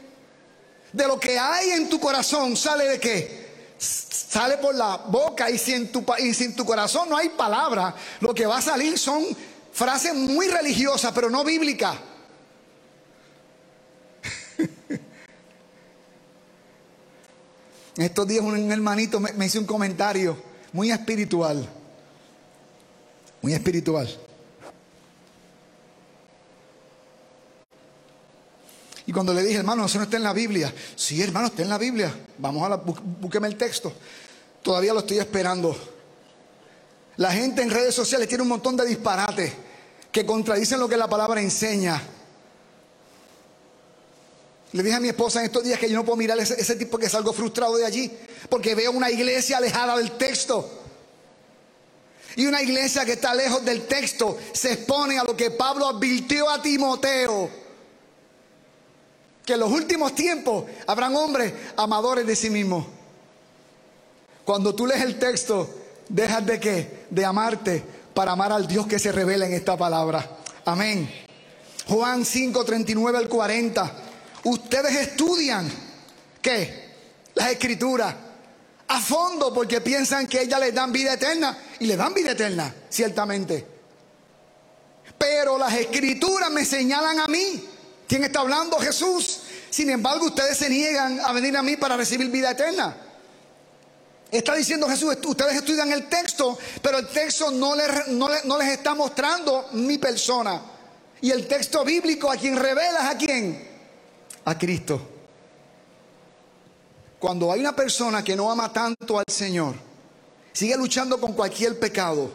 [0.91, 3.49] De lo que hay en tu corazón sale de qué?
[3.77, 8.33] Sale por la boca y si en tu, y tu corazón no hay palabra, lo
[8.33, 9.25] que va a salir son
[9.71, 11.95] frases muy religiosas, pero no bíblicas.
[17.97, 20.37] Estos días un hermanito me, me hizo un comentario
[20.73, 21.67] muy espiritual.
[23.41, 24.28] Muy espiritual.
[29.09, 30.71] Y cuando le dije, hermano, eso no está en la Biblia.
[30.95, 32.13] Sí, hermano, está en la Biblia.
[32.37, 33.91] Vamos a la, bú- búsqueme el texto.
[34.61, 35.75] Todavía lo estoy esperando.
[37.17, 39.51] La gente en redes sociales tiene un montón de disparates
[40.11, 41.99] que contradicen lo que la palabra enseña.
[44.73, 46.75] Le dije a mi esposa en estos días que yo no puedo mirar ese, ese
[46.75, 48.11] tipo que salgo frustrado de allí,
[48.47, 50.69] porque veo una iglesia alejada del texto.
[52.35, 56.47] Y una iglesia que está lejos del texto se expone a lo que Pablo advirtió
[56.47, 57.67] a Timoteo.
[59.49, 62.85] Que en los últimos tiempos habrán hombres amadores de sí mismos.
[64.45, 65.67] Cuando tú lees el texto,
[66.07, 67.07] dejas de qué?
[67.09, 67.83] De amarte
[68.13, 70.37] para amar al Dios que se revela en esta palabra.
[70.65, 71.11] Amén.
[71.87, 73.91] Juan 5, 39 al 40.
[74.43, 75.67] Ustedes estudian,
[76.43, 76.91] ¿qué?
[77.33, 78.13] Las escrituras
[78.87, 82.71] a fondo porque piensan que ellas les dan vida eterna y le dan vida eterna,
[82.87, 83.65] ciertamente.
[85.17, 87.78] Pero las escrituras me señalan a mí.
[88.09, 88.77] ¿Quién está hablando?
[88.79, 89.41] Jesús.
[89.69, 92.97] Sin embargo, ustedes se niegan a venir a mí para recibir vida eterna.
[94.31, 98.57] Está diciendo Jesús, ustedes estudian el texto, pero el texto no les, no les- no
[98.57, 100.59] les está mostrando mi persona.
[101.21, 103.67] Y el texto bíblico a quien revela es a quién?
[104.45, 105.01] A Cristo.
[107.19, 109.75] Cuando hay una persona que no ama tanto al Señor,
[110.53, 112.31] sigue luchando con cualquier pecado,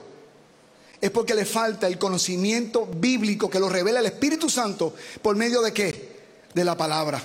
[1.04, 5.60] es porque le falta el conocimiento bíblico que lo revela el Espíritu Santo por medio
[5.60, 6.16] de qué?
[6.54, 7.22] De la palabra.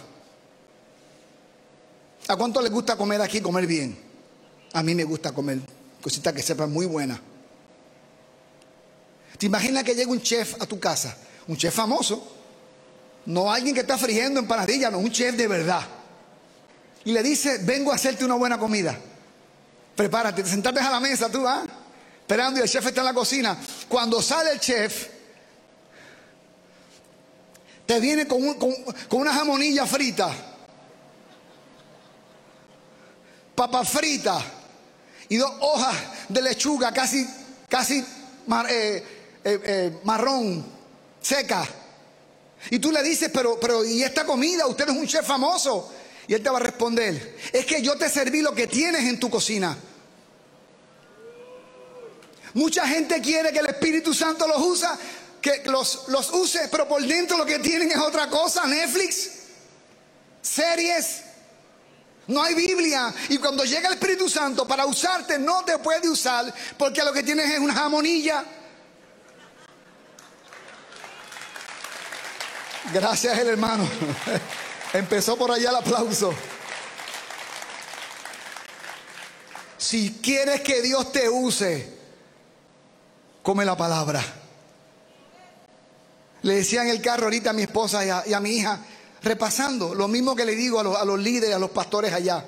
[2.28, 3.98] ¿A cuánto les gusta comer aquí, comer bien?
[4.74, 5.60] A mí me gusta comer
[6.02, 7.22] cositas que sepan muy buenas.
[9.38, 11.16] ¿Te imaginas que llega un chef a tu casa?
[11.48, 12.36] Un chef famoso.
[13.28, 15.88] No alguien que está friendo empanadillas, no, un chef de verdad.
[17.06, 19.00] Y le dice, vengo a hacerte una buena comida.
[19.96, 21.64] Prepárate, te sentaste a la mesa tú, ¿ah?
[22.30, 23.58] Esperando y el chef está en la cocina.
[23.88, 25.08] Cuando sale el chef,
[27.88, 28.76] te viene con, un- con-
[29.10, 30.30] con una jamonilla frita,
[33.56, 34.40] papa frita
[35.28, 35.96] y dos hojas
[36.30, 37.28] de lechuga casi,
[37.68, 38.06] casi eh,
[38.70, 39.04] eh,
[39.44, 40.64] eh, marrón,
[41.20, 41.68] seca.
[42.70, 44.68] Y tú le dices, pero, pero, ¿y esta comida?
[44.68, 45.92] Usted es un chef famoso.
[46.28, 49.20] Y él te va a responder, es que yo te serví lo que tienes en
[49.20, 49.76] tu cocina.
[52.54, 54.98] Mucha gente quiere que el Espíritu Santo los usa,
[55.42, 58.66] que los, los use, pero por dentro lo que tienen es otra cosa.
[58.66, 59.30] Netflix,
[60.42, 61.22] series,
[62.28, 63.14] no hay Biblia.
[63.30, 67.24] Y cuando llega el Espíritu Santo para usarte, no te puede usar porque lo que
[67.24, 68.44] tienes es una jamonilla.
[72.94, 73.88] Gracias, el hermano.
[74.94, 76.34] Empezó por allá el aplauso.
[79.78, 81.99] Si quieres que Dios te use,
[83.42, 84.24] come la palabra.
[86.42, 88.80] Le decía en el carro ahorita a mi esposa y a, mi hija,
[89.22, 92.46] repasando, lo mismo que le digo a los, a los líderes, a los pastores allá.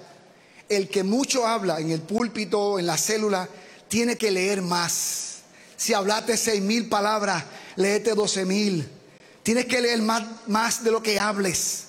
[0.69, 3.47] El que mucho habla en el púlpito, en la célula,
[3.89, 5.39] tiene que leer más.
[5.75, 7.43] Si hablaste seis mil palabras,
[7.75, 8.89] léete doce mil.
[9.43, 11.85] Tienes que leer más, más de lo que hables.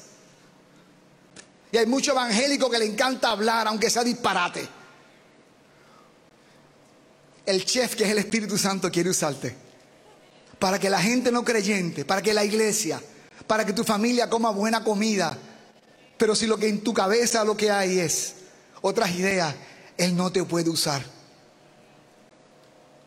[1.70, 4.68] Y hay mucho evangélico que le encanta hablar, aunque sea disparate.
[7.52, 9.54] El chef, que es el Espíritu Santo, quiere usarte.
[10.58, 12.98] Para que la gente no creyente, para que la iglesia,
[13.46, 15.36] para que tu familia coma buena comida.
[16.16, 18.36] Pero si lo que en tu cabeza lo que hay es
[18.80, 19.54] otras ideas,
[19.98, 21.04] Él no te puede usar.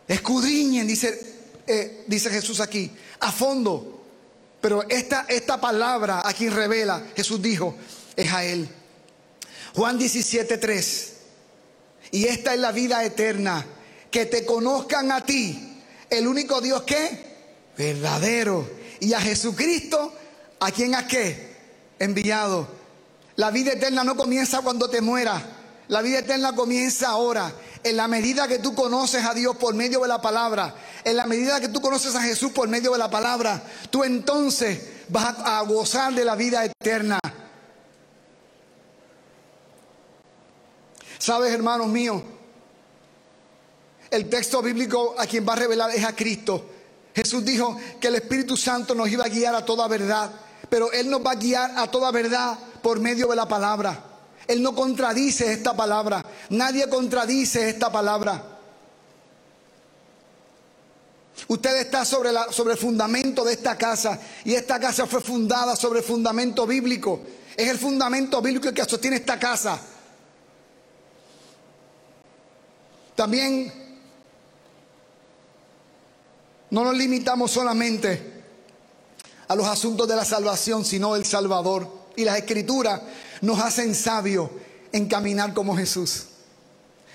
[0.08, 4.03] Escudriñen, dice, eh, dice Jesús aquí, a fondo.
[4.62, 7.75] Pero esta, esta palabra a quien revela, Jesús dijo,
[8.15, 8.69] es a Él.
[9.73, 11.13] Juan 17, 3.
[12.12, 13.65] Y esta es la vida eterna,
[14.11, 17.35] que te conozcan a ti, el único Dios que
[17.77, 18.67] verdadero,
[18.99, 20.13] y a Jesucristo,
[20.59, 21.55] a quien a qué
[21.99, 22.67] enviado.
[23.35, 25.43] La vida eterna no comienza cuando te mueras,
[25.87, 27.53] la vida eterna comienza ahora.
[27.83, 31.27] En la medida que tú conoces a Dios por medio de la palabra, en la
[31.27, 35.61] medida que tú conoces a Jesús por medio de la palabra, tú entonces vas a
[35.61, 37.19] gozar de la vida eterna.
[41.19, 42.23] Sabes, hermanos míos,
[44.15, 46.63] el texto bíblico a quien va a revelar es a Cristo.
[47.13, 50.32] Jesús dijo que el Espíritu Santo nos iba a guiar a toda verdad,
[50.69, 54.04] pero Él nos va a guiar a toda verdad por medio de la palabra.
[54.47, 58.41] Él no contradice esta palabra, nadie contradice esta palabra.
[61.47, 65.99] Usted está sobre, sobre el fundamento de esta casa y esta casa fue fundada sobre
[65.99, 67.21] el fundamento bíblico.
[67.58, 69.78] Es el fundamento bíblico que sostiene esta casa.
[73.15, 73.84] También
[76.71, 78.36] no nos limitamos solamente
[79.47, 81.88] a los asuntos de la salvación, sino el Salvador.
[82.15, 83.01] Y las escrituras
[83.41, 84.49] nos hacen sabios
[84.91, 86.28] en caminar como Jesús.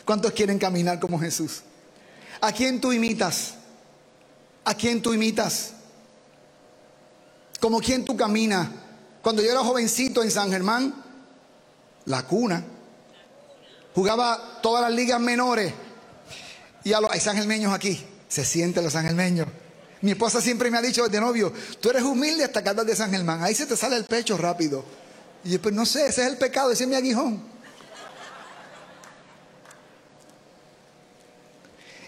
[0.05, 1.63] ¿Cuántos quieren caminar como Jesús?
[2.41, 3.55] ¿A quién tú imitas?
[4.65, 5.73] ¿A quién tú imitas?
[7.61, 8.69] ¿Como quién tú caminas?
[9.23, 10.95] Cuando yo era jovencito en San Germán,
[12.07, 12.65] la cuna,
[13.95, 15.73] jugaba todas las ligas menores.
[16.85, 19.49] Y a los, hay sangelmeños aquí, se sienten los sangelmeños.
[20.01, 22.97] Mi esposa siempre me ha dicho de novio, tú eres humilde hasta que hablas de
[22.97, 24.83] San Germán, ahí se te sale el pecho rápido.
[25.45, 27.43] Y yo, pues no sé, ese es el pecado, ese es mi aguijón.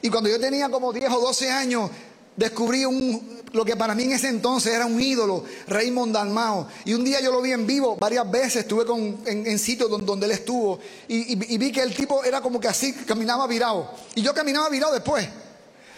[0.00, 1.90] Y cuando yo tenía como 10 o 12 años,
[2.36, 6.68] descubrí un, lo que para mí en ese entonces era un ídolo, Raymond Dalmao.
[6.84, 10.26] Y un día yo lo vi en vivo varias veces, estuve con, en, sitios donde,
[10.26, 10.78] él estuvo.
[11.08, 13.92] Y, y, vi que el tipo era como que así, caminaba virado.
[14.14, 15.28] Y yo caminaba virado después.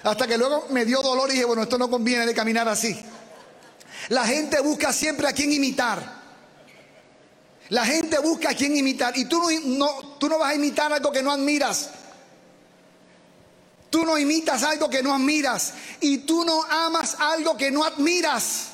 [0.04, 2.94] Hasta que luego me dio dolor y dije, bueno, esto no conviene de caminar así.
[4.10, 6.22] La gente busca siempre a quien imitar.
[7.70, 9.16] La gente busca a quien imitar.
[9.16, 11.88] Y tú no, tú no vas a imitar algo que no admiras.
[13.88, 15.72] Tú no imitas algo que no admiras.
[16.00, 18.68] Y tú no amas algo que no admiras.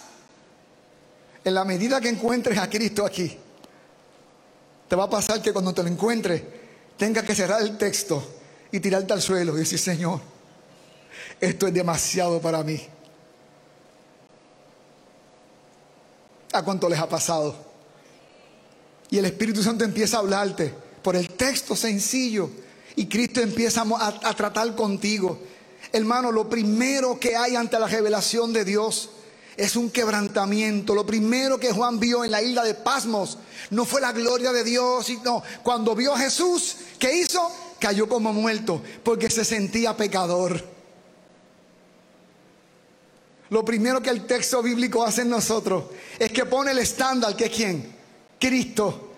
[1.45, 3.39] En la medida que encuentres a Cristo aquí,
[4.89, 6.43] te va a pasar que cuando te lo encuentres,
[6.97, 8.41] tengas que cerrar el texto
[8.73, 10.21] y tirarte al suelo y decir, Señor,
[11.41, 12.81] esto es demasiado para mí.
[16.53, 17.55] ¿A cuánto les ha pasado?
[19.11, 20.73] Y el Espíritu Santo empieza a hablarte
[21.03, 22.51] por el texto sencillo
[22.97, 25.39] y Cristo empieza a, a, tratar contigo.
[25.93, 29.11] Hermano, lo primero que hay ante la revelación de Dios
[29.57, 30.95] es un quebrantamiento.
[30.95, 33.39] Lo primero que Juan vio en la isla de Pasmos
[33.71, 37.51] no fue la gloria de Dios, sino cuando vio a Jesús, ¿qué hizo?
[37.79, 40.80] Cayó como muerto porque se sentía pecador.
[43.51, 45.85] Lo primero que el texto bíblico hace en nosotros
[46.19, 47.93] es que pone el estándar, que es quién?
[48.39, 49.13] Cristo.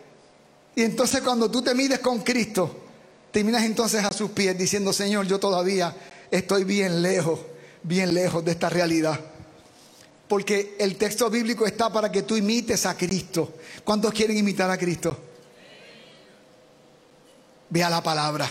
[0.74, 2.82] Y entonces cuando tú te mides con Cristo,
[3.30, 5.94] terminas entonces a sus pies diciendo, Señor, yo todavía
[6.30, 7.40] estoy bien lejos,
[7.82, 9.20] bien lejos de esta realidad.
[10.28, 13.52] Porque el texto bíblico está para que tú imites a Cristo.
[13.84, 15.14] ¿Cuántos quieren imitar a Cristo?
[17.68, 18.48] Vea la palabra.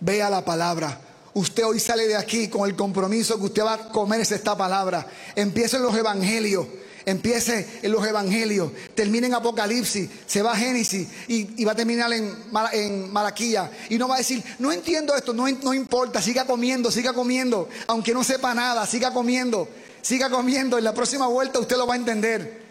[0.00, 1.00] Vea la palabra.
[1.34, 5.06] Usted hoy sale de aquí con el compromiso que usted va a comerse esta palabra.
[5.36, 6.66] Empiece en los evangelios.
[7.06, 12.12] Empiece en los evangelios, termine en Apocalipsis, se va a Génesis y, va a terminar
[12.12, 12.36] en,
[12.72, 13.70] en, Malaquía.
[13.88, 17.70] Y no va a decir, no entiendo esto, no, no importa, siga comiendo, siga comiendo,
[17.86, 19.66] aunque no sepa nada, siga comiendo,
[20.02, 20.76] siga comiendo.
[20.76, 22.66] En la próxima vuelta usted lo va a entender.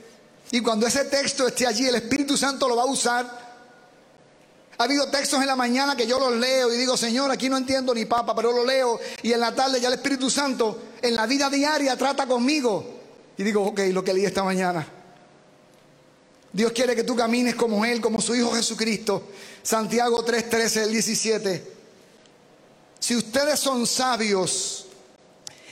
[0.52, 3.49] Y cuando ese texto esté allí, el Espíritu Santo lo va a usar.
[4.80, 7.58] Ha habido textos en la mañana que yo los leo y digo, Señor, aquí no
[7.58, 8.98] entiendo ni papa, pero lo leo.
[9.22, 12.86] Y en la tarde ya el Espíritu Santo en la vida diaria trata conmigo.
[13.38, 14.88] Y digo, ok, lo que leí esta mañana.
[16.54, 19.24] Dios quiere que tú camines como Él, como su Hijo Jesucristo.
[19.62, 21.74] Santiago 3, 13, 17.
[23.02, 24.86] Si ustedes son sabios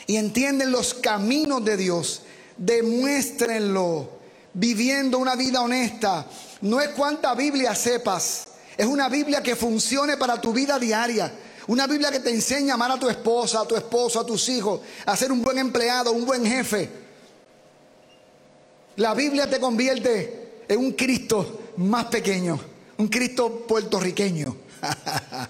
[0.06, 2.24] y entienden los caminos de Dios,
[2.58, 4.20] demuéstrenlo
[4.54, 6.26] viviendo una vida honesta.
[6.60, 11.34] No es cuánta Biblia sepas, es una Biblia que funcione para tu vida diaria.
[11.68, 14.48] Una Biblia que te enseña a amar a tu esposa, a tu esposo, a tus
[14.50, 16.90] hijos, a ser un buen empleado, un buen jefe.
[18.98, 22.60] La Biblia te convierte en un Cristo más pequeño,
[22.98, 24.56] un Cristo puertorriqueño.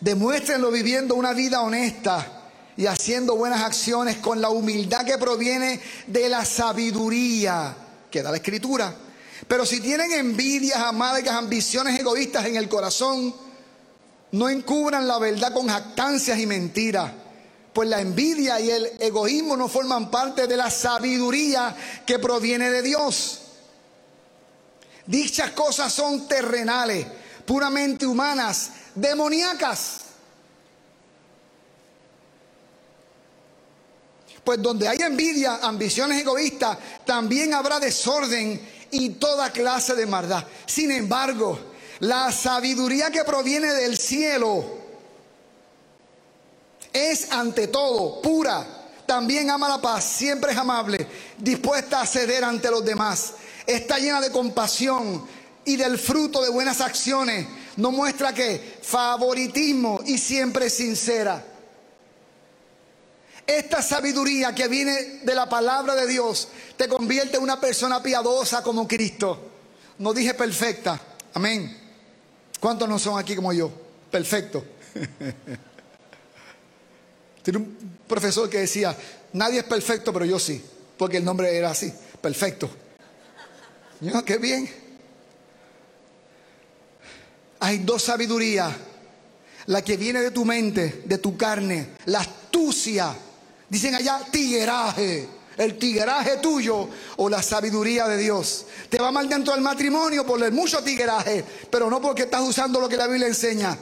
[0.00, 2.40] Demuéstrenlo viviendo una vida honesta
[2.76, 7.76] y haciendo buenas acciones con la humildad que proviene de la sabiduría
[8.10, 8.94] que da la escritura.
[9.48, 13.34] Pero si tienen envidias, amargas, ambiciones egoístas en el corazón,
[14.32, 17.10] no encubran la verdad con jactancias y mentiras.
[17.72, 21.74] Pues la envidia y el egoísmo no forman parte de la sabiduría
[22.04, 23.40] que proviene de Dios.
[25.06, 27.06] Dichas cosas son terrenales,
[27.44, 30.00] puramente humanas, demoníacas.
[34.44, 40.44] Pues donde hay envidia, ambiciones egoístas, también habrá desorden y toda clase de maldad.
[40.66, 41.58] Sin embargo,
[42.00, 44.64] la sabiduría que proviene del cielo
[46.92, 48.66] es ante todo pura.
[49.06, 51.06] También ama la paz, siempre es amable,
[51.38, 53.34] dispuesta a ceder ante los demás.
[53.66, 55.26] Está llena de compasión
[55.64, 57.46] y del fruto de buenas acciones.
[57.76, 61.44] No muestra que favoritismo y siempre sincera.
[63.50, 68.62] Esta sabiduría que viene de la palabra de Dios te convierte en una persona piadosa
[68.62, 69.50] como Cristo.
[69.98, 71.00] No dije perfecta.
[71.34, 71.76] Amén.
[72.60, 73.68] ¿Cuántos no son aquí como yo?
[74.08, 74.64] Perfecto.
[77.42, 78.96] Tiene un profesor que decía,
[79.32, 80.64] nadie es perfecto, pero yo sí,
[80.96, 82.70] porque el nombre era así, perfecto.
[84.00, 84.70] Yo, qué bien.
[87.58, 88.72] Hay dos sabidurías,
[89.66, 93.12] la que viene de tu mente, de tu carne, la astucia
[93.70, 98.66] Dicen allá tigueraje, el tigueraje tuyo o la sabiduría de Dios.
[98.88, 102.80] Te va mal dentro del matrimonio por el mucho tigueraje, pero no porque estás usando
[102.80, 103.78] lo que la Biblia enseña.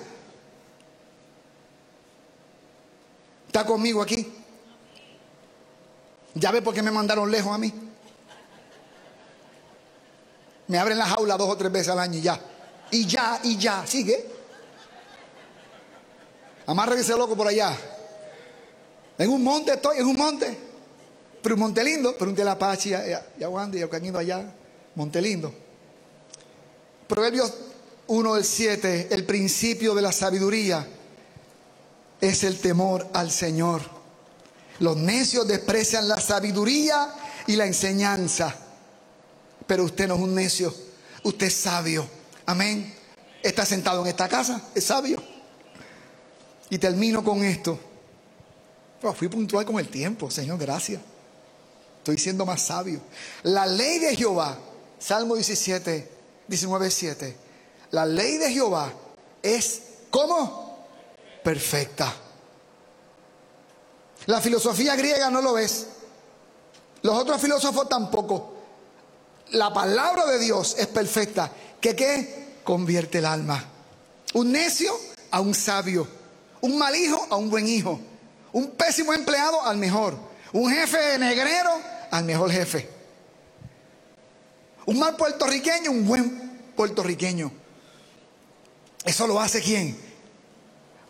[3.46, 4.31] ¿Está conmigo aquí?
[6.35, 7.72] ¿Ya ve por qué me mandaron lejos a mí?
[10.66, 12.38] Me abren la jaula dos o tres veces al año y ya.
[12.90, 13.87] Y ya, y ya.
[13.87, 14.31] Sigue.
[16.66, 17.74] Amarra ese loco por allá.
[19.18, 20.57] En un monte estoy, en un monte.
[21.42, 24.54] Pero un monte lindo, pero un de la Apache, ya, ya, ya, han ido allá.
[24.94, 25.52] Monte lindo.
[27.09, 27.52] Proverbios
[28.07, 30.87] 1 del 7, el principio de la sabiduría
[32.20, 33.83] es el temor al Señor.
[34.81, 37.14] Los necios desprecian la sabiduría
[37.46, 38.54] y la enseñanza.
[39.66, 40.74] Pero usted no es un necio,
[41.22, 42.09] usted es sabio.
[42.46, 42.94] Amén.
[43.42, 45.22] Está sentado en esta casa, es sabio.
[46.70, 47.78] Y termino con esto.
[49.02, 51.00] Oh, fui puntual con el tiempo, Señor, gracias.
[51.98, 53.00] Estoy siendo más sabio.
[53.42, 54.58] La ley de Jehová,
[54.98, 56.11] Salmo 17,
[56.48, 57.37] 19, 7.
[57.92, 58.92] La ley de Jehová
[59.42, 60.87] es, ¿cómo?
[61.44, 62.12] Perfecta.
[64.26, 65.87] La filosofía griega no lo es.
[67.02, 68.54] Los otros filósofos tampoco.
[69.50, 71.50] La palabra de Dios es perfecta.
[71.80, 72.58] ¿Que qué?
[72.64, 73.64] Convierte el alma.
[74.34, 74.92] Un necio
[75.30, 76.06] a un sabio.
[76.61, 78.00] Un mal hijo a un buen hijo.
[78.52, 80.16] Un pésimo empleado al mejor.
[80.52, 81.70] Un jefe negrero
[82.11, 82.88] al mejor jefe.
[84.87, 87.52] Un mal puertorriqueño, un buen puertorriqueño.
[89.04, 89.98] Eso lo hace quién?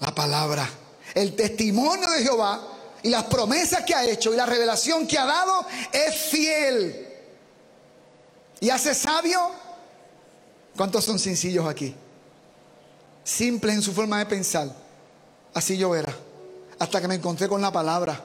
[0.01, 0.69] La palabra.
[1.15, 2.67] El testimonio de Jehová
[3.03, 7.07] y las promesas que ha hecho y la revelación que ha dado es fiel.
[8.61, 9.39] Y hace sabio.
[10.77, 11.95] ¿Cuántos son sencillos aquí?
[13.23, 14.75] Simples en su forma de pensar.
[15.55, 16.28] Así yo era
[16.79, 18.23] hasta que me encontré con la palabra.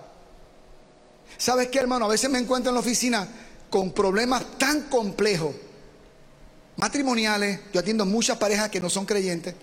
[1.37, 2.05] ¿Sabes qué, hermano?
[2.05, 3.27] A veces me encuentro en la oficina
[3.69, 5.55] con problemas tan complejos,
[6.77, 7.59] matrimoniales.
[7.73, 9.55] Yo atiendo muchas parejas que no son creyentes.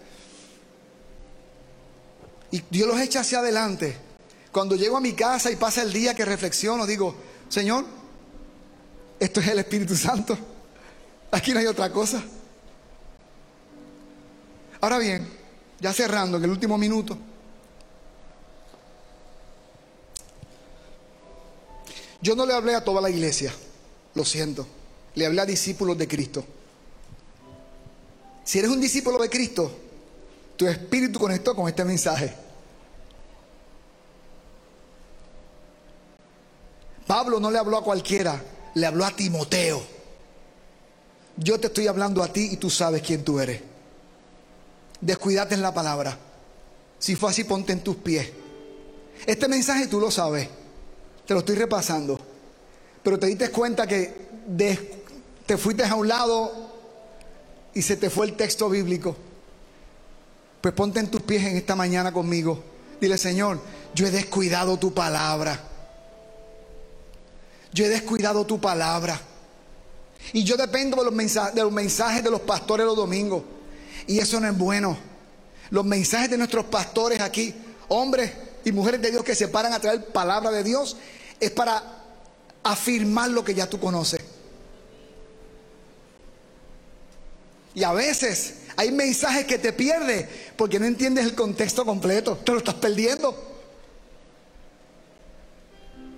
[2.51, 3.97] Y Dios los echa hacia adelante.
[4.51, 7.15] Cuando llego a mi casa y pasa el día que reflexiono, digo,
[7.49, 7.85] Señor,
[9.21, 10.37] esto es el Espíritu Santo.
[11.31, 12.21] Aquí no hay otra cosa.
[14.81, 15.29] Ahora bien,
[15.79, 17.17] ya cerrando en el último minuto.
[22.23, 23.53] Yo no le hablé a toda la iglesia,
[24.15, 24.67] lo siento.
[25.15, 26.45] Le hablé a discípulos de Cristo.
[28.45, 29.71] Si eres un discípulo de Cristo,
[30.57, 32.35] tu espíritu conectó con este mensaje.
[37.07, 38.43] Pablo no le habló a cualquiera,
[38.75, 39.83] le habló a Timoteo.
[41.37, 43.63] Yo te estoy hablando a ti y tú sabes quién tú eres.
[45.01, 46.19] Descuídate en la palabra.
[46.99, 48.31] Si fue así, ponte en tus pies.
[49.27, 50.49] Este mensaje tú lo sabes.
[51.31, 52.19] Te lo estoy repasando.
[53.05, 54.13] Pero te diste cuenta que
[55.47, 56.73] te fuiste a un lado
[57.73, 59.17] y se te fue el texto bíblico.
[60.61, 62.61] Pues ponte en tus pies en esta mañana conmigo.
[63.01, 63.61] Dile, Señor,
[63.95, 65.57] yo he descuidado tu palabra.
[67.73, 69.21] Yo he descuidado tu palabra.
[70.33, 73.45] Y yo dependo de los, mensajes, de los mensajes de los pastores los domingos.
[74.09, 74.99] Y eso no es bueno.
[75.71, 77.55] Los mensajes de nuestros pastores aquí,
[77.87, 78.33] hombres
[78.65, 80.97] y mujeres de Dios que se paran a traer palabra de Dios,
[81.41, 81.83] es para
[82.63, 84.21] afirmar lo que ya tú conoces.
[87.75, 90.27] Y a veces hay mensajes que te pierdes
[90.57, 92.37] porque no entiendes el contexto completo.
[92.37, 93.49] Te lo estás perdiendo.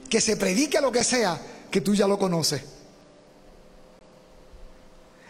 [0.09, 2.63] Que se predique lo que sea, que tú ya lo conoces.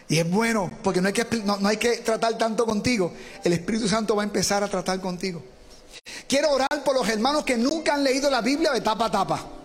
[0.09, 3.12] Y es bueno, porque no hay, que, no, no hay que tratar tanto contigo.
[3.45, 5.43] El Espíritu Santo va a empezar a tratar contigo.
[6.28, 9.62] Quiero orar por los hermanos que nunca han leído la Biblia de tapa a tapa.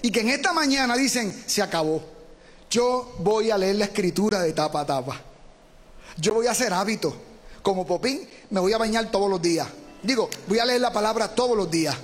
[0.00, 2.02] Y que en esta mañana dicen, se acabó.
[2.70, 5.20] Yo voy a leer la escritura de tapa a tapa.
[6.16, 7.14] Yo voy a hacer hábito.
[7.62, 9.68] Como Popín, me voy a bañar todos los días.
[10.02, 11.96] Digo, voy a leer la palabra todos los días.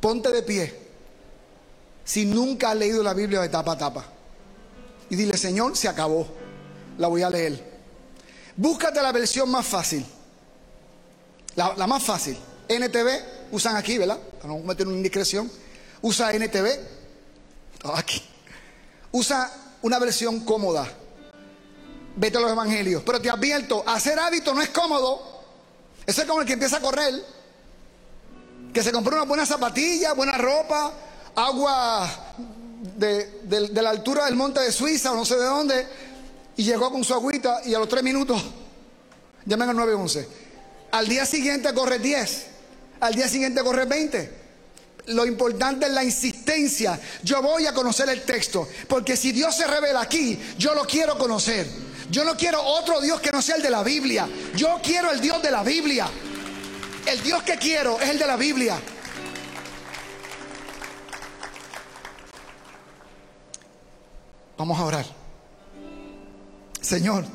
[0.00, 0.74] Ponte de pie.
[2.04, 4.04] Si nunca has leído la Biblia de tapa a tapa.
[5.10, 6.26] Y dile, Señor, se acabó.
[6.98, 7.72] La voy a leer.
[8.56, 10.06] Búscate la versión más fácil.
[11.56, 12.38] La, la más fácil.
[12.68, 13.08] NTV,
[13.52, 14.18] usan aquí, ¿verdad?
[14.40, 15.50] Para no meter una indiscreción.
[16.02, 16.68] Usa NTV.
[17.94, 18.22] Aquí.
[19.12, 19.50] Usa
[19.82, 20.86] una versión cómoda.
[22.16, 23.02] Vete a los evangelios.
[23.04, 25.42] Pero te advierto, hacer hábito no es cómodo.
[26.06, 27.14] Eso es como el que empieza a correr.
[28.72, 30.92] Que se compró una buena zapatilla, buena ropa,
[31.34, 32.08] agua
[32.96, 35.86] de, de- de la altura del monte de Suiza o no sé de dónde.
[36.56, 38.42] Y llegó con su agüita y a los tres minutos,
[39.44, 40.28] llamen al 911.
[40.92, 42.46] Al día siguiente corre 10.
[43.04, 44.30] Al día siguiente corre 20.
[45.08, 46.98] Lo importante es la insistencia.
[47.22, 48.66] Yo voy a conocer el texto.
[48.88, 51.68] Porque si Dios se revela aquí, yo lo quiero conocer.
[52.10, 54.26] Yo no quiero otro Dios que no sea el de la Biblia.
[54.56, 56.08] Yo quiero el Dios de la Biblia.
[57.04, 58.80] El Dios que quiero es el de la Biblia.
[64.56, 65.04] Vamos a orar.
[66.80, 67.26] Señor,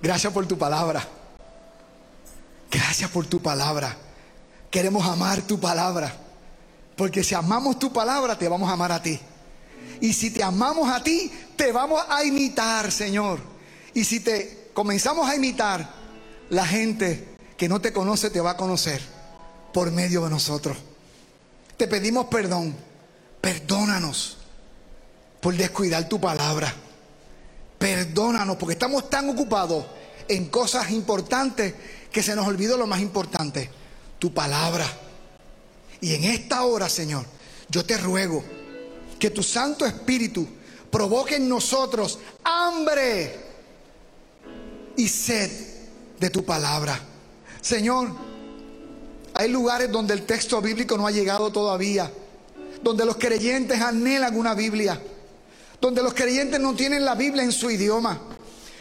[0.00, 1.04] gracias por tu palabra.
[2.70, 3.96] Gracias por tu palabra.
[4.70, 6.14] Queremos amar tu palabra.
[6.96, 9.18] Porque si amamos tu palabra, te vamos a amar a ti.
[10.00, 13.40] Y si te amamos a ti, te vamos a imitar, Señor.
[13.94, 15.90] Y si te comenzamos a imitar,
[16.50, 19.00] la gente que no te conoce te va a conocer
[19.72, 20.76] por medio de nosotros.
[21.76, 22.76] Te pedimos perdón.
[23.40, 24.36] Perdónanos
[25.40, 26.72] por descuidar tu palabra.
[27.78, 29.86] Perdónanos porque estamos tan ocupados
[30.28, 31.74] en cosas importantes
[32.12, 33.70] que se nos olvidó lo más importante,
[34.20, 34.86] tu palabra.
[36.00, 37.24] Y en esta hora, Señor,
[37.68, 38.44] yo te ruego
[39.18, 40.46] que tu Santo Espíritu
[40.90, 43.38] provoque en nosotros hambre
[44.96, 45.50] y sed
[46.20, 47.00] de tu palabra.
[47.60, 48.10] Señor,
[49.34, 52.10] hay lugares donde el texto bíblico no ha llegado todavía,
[52.82, 55.00] donde los creyentes anhelan una Biblia,
[55.80, 58.20] donde los creyentes no tienen la Biblia en su idioma.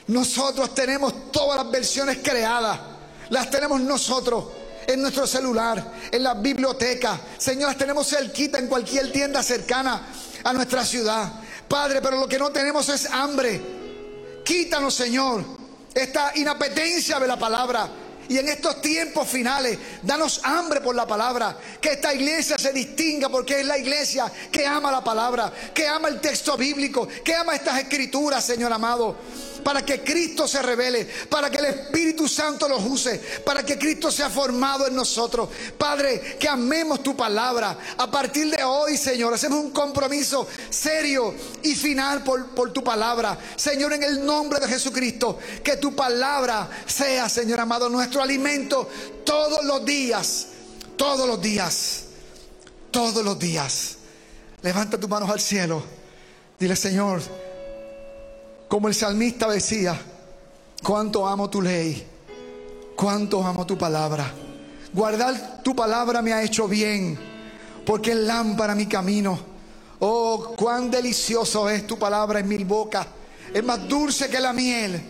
[0.08, 2.80] Nosotros tenemos todas las versiones creadas,
[3.30, 4.59] las tenemos nosotros
[4.90, 7.20] en nuestro celular, en la biblioteca.
[7.38, 10.08] Señor, las tenemos cerquita en cualquier tienda cercana
[10.44, 11.32] a nuestra ciudad.
[11.68, 13.62] Padre, pero lo que no tenemos es hambre.
[14.44, 15.46] Quítanos, Señor,
[15.94, 17.88] esta inapetencia de la palabra.
[18.30, 21.56] Y en estos tiempos finales, danos hambre por la palabra.
[21.80, 26.08] Que esta iglesia se distinga porque es la iglesia que ama la palabra, que ama
[26.08, 29.16] el texto bíblico, que ama estas escrituras, Señor amado.
[29.64, 34.12] Para que Cristo se revele, para que el Espíritu Santo los use, para que Cristo
[34.12, 35.50] sea formado en nosotros.
[35.78, 37.78] Padre, que amemos tu palabra.
[37.98, 41.34] A partir de hoy, Señor, hacemos un compromiso serio
[41.64, 43.38] y final por, por tu palabra.
[43.56, 48.90] Señor, en el nombre de Jesucristo, que tu palabra sea, Señor amado, nuestro alimento
[49.26, 50.48] todos los días,
[50.98, 52.04] todos los días,
[52.92, 53.98] todos los días.
[54.62, 55.84] Levanta tus manos al cielo.
[56.60, 57.22] Dile, Señor,
[58.70, 60.00] como el salmista decía,
[60.82, 62.08] cuánto amo tu ley,
[62.96, 64.32] cuánto amo tu palabra.
[64.94, 67.28] Guardar tu palabra me ha hecho bien.
[67.86, 69.40] porque es lámpara mi camino.
[70.00, 73.08] Oh, cuán delicioso es tu palabra en mi boca.
[73.52, 75.02] Es más dulce que la miel.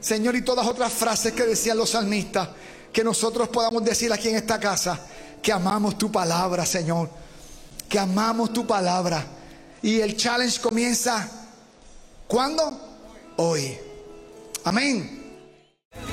[0.00, 2.48] Señor, y todas otras frases que decían los salmistas,
[2.92, 4.98] que nosotros podamos decir aquí en esta casa,
[5.40, 7.08] que amamos tu palabra, Señor.
[7.88, 9.24] Que amamos tu palabra.
[9.80, 11.41] Y el challenge comienza,
[12.32, 12.80] ¿cuándo?
[13.36, 13.76] Hoy.
[14.64, 15.21] Amén.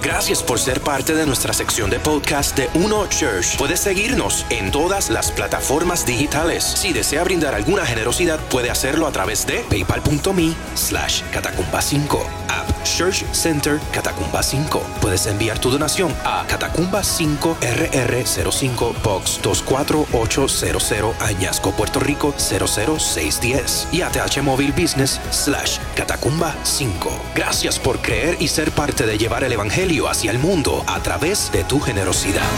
[0.03, 3.57] Gracias por ser parte de nuestra sección de podcast de Uno Church.
[3.57, 6.63] Puedes seguirnos en todas las plataformas digitales.
[6.63, 12.84] Si desea brindar alguna generosidad, puede hacerlo a través de paypal.me slash catacumba 5 App
[12.84, 14.82] Church Center Catacumba 5.
[15.01, 24.01] Puedes enviar tu donación a Catacumba 5 RR05 Box 24800 Añasco, Puerto Rico 00610 y
[24.01, 27.11] ATH Móvil Business slash Catacumba 5.
[27.36, 29.68] Gracias por creer y ser parte de llevar el Evangelio
[30.07, 32.49] hacia el mundo a través de tu generosidad.